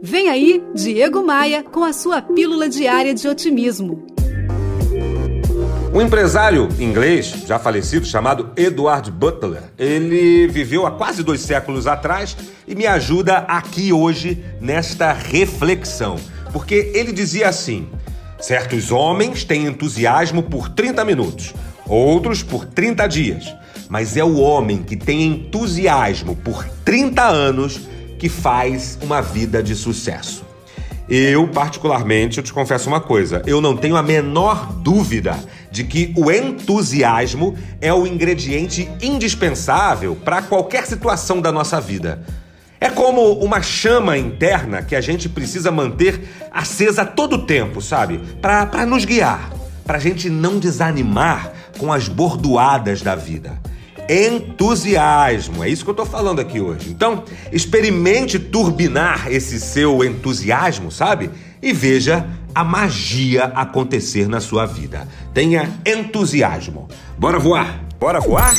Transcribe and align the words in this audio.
Vem 0.00 0.28
aí, 0.28 0.62
Diego 0.76 1.24
Maia, 1.26 1.64
com 1.64 1.82
a 1.82 1.92
sua 1.92 2.22
pílula 2.22 2.68
diária 2.68 3.12
de 3.12 3.26
otimismo. 3.26 4.06
Um 5.92 6.00
empresário 6.00 6.68
inglês, 6.78 7.34
já 7.44 7.58
falecido, 7.58 8.06
chamado 8.06 8.52
Edward 8.56 9.10
Butler, 9.10 9.62
ele 9.76 10.46
viveu 10.46 10.86
há 10.86 10.92
quase 10.92 11.24
dois 11.24 11.40
séculos 11.40 11.88
atrás 11.88 12.36
e 12.66 12.76
me 12.76 12.86
ajuda 12.86 13.38
aqui 13.38 13.92
hoje 13.92 14.44
nesta 14.60 15.12
reflexão. 15.12 16.14
Porque 16.52 16.92
ele 16.94 17.10
dizia 17.10 17.48
assim: 17.48 17.88
certos 18.38 18.92
homens 18.92 19.42
têm 19.42 19.66
entusiasmo 19.66 20.44
por 20.44 20.68
30 20.68 21.04
minutos, 21.04 21.52
outros 21.88 22.40
por 22.40 22.64
30 22.64 23.06
dias, 23.08 23.52
mas 23.88 24.16
é 24.16 24.22
o 24.22 24.38
homem 24.38 24.78
que 24.78 24.96
tem 24.96 25.26
entusiasmo 25.26 26.36
por 26.36 26.64
30 26.84 27.24
anos 27.24 27.80
que 28.18 28.28
faz 28.28 28.98
uma 29.00 29.22
vida 29.22 29.62
de 29.62 29.74
sucesso. 29.74 30.44
Eu, 31.08 31.48
particularmente, 31.48 32.36
eu 32.36 32.44
te 32.44 32.52
confesso 32.52 32.88
uma 32.88 33.00
coisa: 33.00 33.42
eu 33.46 33.60
não 33.62 33.74
tenho 33.76 33.96
a 33.96 34.02
menor 34.02 34.72
dúvida 34.74 35.38
de 35.70 35.84
que 35.84 36.12
o 36.16 36.30
entusiasmo 36.30 37.56
é 37.80 37.92
o 37.92 38.06
ingrediente 38.06 38.90
indispensável 39.00 40.14
para 40.16 40.42
qualquer 40.42 40.86
situação 40.86 41.40
da 41.40 41.50
nossa 41.50 41.80
vida. 41.80 42.22
É 42.80 42.90
como 42.90 43.32
uma 43.38 43.62
chama 43.62 44.18
interna 44.18 44.82
que 44.82 44.94
a 44.94 45.00
gente 45.00 45.28
precisa 45.28 45.70
manter 45.70 46.28
acesa 46.52 47.04
todo 47.04 47.36
o 47.36 47.46
tempo, 47.46 47.80
sabe? 47.80 48.20
Para 48.40 48.86
nos 48.86 49.04
guiar, 49.04 49.50
para 49.84 49.96
a 49.96 50.00
gente 50.00 50.28
não 50.28 50.58
desanimar 50.58 51.52
com 51.78 51.92
as 51.92 52.06
bordoadas 52.06 53.02
da 53.02 53.16
vida 53.16 53.58
entusiasmo. 54.08 55.62
É 55.62 55.68
isso 55.68 55.84
que 55.84 55.90
eu 55.90 55.92
estou 55.92 56.06
falando 56.06 56.40
aqui 56.40 56.60
hoje. 56.60 56.90
Então, 56.90 57.24
experimente 57.52 58.38
turbinar 58.38 59.30
esse 59.30 59.60
seu 59.60 60.02
entusiasmo, 60.02 60.90
sabe? 60.90 61.30
E 61.62 61.72
veja 61.72 62.26
a 62.54 62.64
magia 62.64 63.44
acontecer 63.54 64.28
na 64.28 64.40
sua 64.40 64.66
vida. 64.66 65.06
Tenha 65.34 65.68
entusiasmo. 65.84 66.88
Bora 67.18 67.38
voar? 67.38 67.84
Bora 68.00 68.20
voar? 68.20 68.54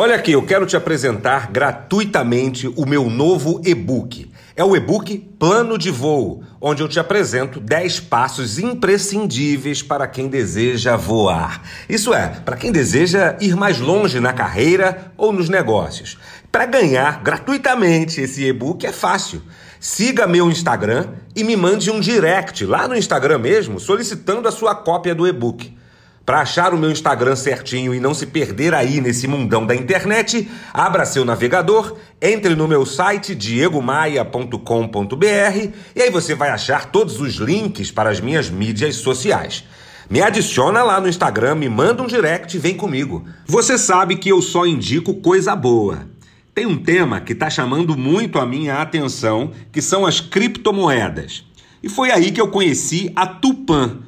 Olha 0.00 0.14
aqui, 0.14 0.30
eu 0.30 0.42
quero 0.42 0.64
te 0.64 0.76
apresentar 0.76 1.50
gratuitamente 1.50 2.68
o 2.76 2.86
meu 2.86 3.10
novo 3.10 3.60
e-book. 3.64 4.27
É 4.58 4.64
o 4.64 4.74
e-book 4.74 5.16
Plano 5.38 5.78
de 5.78 5.88
Voo, 5.88 6.42
onde 6.60 6.82
eu 6.82 6.88
te 6.88 6.98
apresento 6.98 7.60
10 7.60 8.00
passos 8.00 8.58
imprescindíveis 8.58 9.84
para 9.84 10.08
quem 10.08 10.26
deseja 10.26 10.96
voar. 10.96 11.62
Isso 11.88 12.12
é, 12.12 12.26
para 12.44 12.56
quem 12.56 12.72
deseja 12.72 13.36
ir 13.40 13.54
mais 13.54 13.78
longe 13.78 14.18
na 14.18 14.32
carreira 14.32 15.12
ou 15.16 15.32
nos 15.32 15.48
negócios. 15.48 16.18
Para 16.50 16.66
ganhar 16.66 17.22
gratuitamente 17.22 18.20
esse 18.20 18.44
e-book 18.46 18.84
é 18.84 18.90
fácil. 18.90 19.40
Siga 19.78 20.26
meu 20.26 20.50
Instagram 20.50 21.06
e 21.36 21.44
me 21.44 21.54
mande 21.54 21.88
um 21.88 22.00
direct 22.00 22.66
lá 22.66 22.88
no 22.88 22.96
Instagram 22.96 23.38
mesmo 23.38 23.78
solicitando 23.78 24.48
a 24.48 24.50
sua 24.50 24.74
cópia 24.74 25.14
do 25.14 25.24
e-book. 25.24 25.77
Para 26.28 26.40
achar 26.40 26.74
o 26.74 26.76
meu 26.76 26.90
Instagram 26.90 27.34
certinho 27.34 27.94
e 27.94 28.00
não 28.00 28.12
se 28.12 28.26
perder 28.26 28.74
aí 28.74 29.00
nesse 29.00 29.26
mundão 29.26 29.64
da 29.64 29.74
internet, 29.74 30.46
abra 30.74 31.06
seu 31.06 31.24
navegador, 31.24 31.96
entre 32.20 32.54
no 32.54 32.68
meu 32.68 32.84
site 32.84 33.34
diegomaia.com.br 33.34 34.58
e 35.96 36.02
aí 36.02 36.10
você 36.10 36.34
vai 36.34 36.50
achar 36.50 36.92
todos 36.92 37.18
os 37.18 37.36
links 37.36 37.90
para 37.90 38.10
as 38.10 38.20
minhas 38.20 38.50
mídias 38.50 38.96
sociais. 38.96 39.64
Me 40.10 40.20
adiciona 40.20 40.82
lá 40.82 41.00
no 41.00 41.08
Instagram, 41.08 41.54
me 41.54 41.68
manda 41.70 42.02
um 42.02 42.06
direct 42.06 42.54
e 42.54 42.60
vem 42.60 42.74
comigo. 42.74 43.24
Você 43.46 43.78
sabe 43.78 44.16
que 44.16 44.28
eu 44.28 44.42
só 44.42 44.66
indico 44.66 45.14
coisa 45.22 45.56
boa. 45.56 46.10
Tem 46.54 46.66
um 46.66 46.76
tema 46.76 47.22
que 47.22 47.32
está 47.32 47.48
chamando 47.48 47.96
muito 47.96 48.38
a 48.38 48.44
minha 48.44 48.82
atenção, 48.82 49.52
que 49.72 49.80
são 49.80 50.04
as 50.04 50.20
criptomoedas. 50.20 51.46
E 51.82 51.88
foi 51.88 52.10
aí 52.10 52.30
que 52.30 52.40
eu 52.40 52.48
conheci 52.48 53.10
a 53.16 53.26
Tupan 53.26 54.07